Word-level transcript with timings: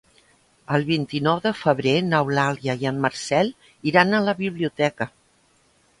El 0.77 0.85
vint-i-nou 0.87 1.41
de 1.43 1.51
febrer 1.59 1.93
n'Eulàlia 2.07 2.77
i 2.85 2.89
en 2.93 2.99
Marcel 3.07 3.53
iran 3.93 4.17
a 4.17 4.27
la 4.31 4.39
biblioteca. 4.45 5.13